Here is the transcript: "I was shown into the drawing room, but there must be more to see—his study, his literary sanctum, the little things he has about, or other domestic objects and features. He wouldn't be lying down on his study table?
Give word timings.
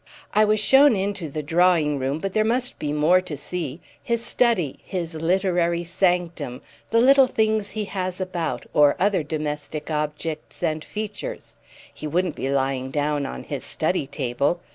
"I 0.33 0.45
was 0.45 0.59
shown 0.59 0.95
into 0.95 1.29
the 1.29 1.43
drawing 1.43 1.99
room, 1.99 2.17
but 2.17 2.33
there 2.33 2.43
must 2.43 2.79
be 2.79 2.91
more 2.91 3.21
to 3.21 3.37
see—his 3.37 4.25
study, 4.25 4.79
his 4.83 5.13
literary 5.13 5.83
sanctum, 5.83 6.63
the 6.89 6.99
little 6.99 7.27
things 7.27 7.69
he 7.77 7.85
has 7.85 8.19
about, 8.19 8.65
or 8.73 8.95
other 8.99 9.21
domestic 9.21 9.91
objects 9.91 10.63
and 10.63 10.83
features. 10.83 11.55
He 11.93 12.07
wouldn't 12.07 12.35
be 12.35 12.49
lying 12.49 12.89
down 12.89 13.27
on 13.27 13.43
his 13.43 13.63
study 13.63 14.07
table? 14.07 14.59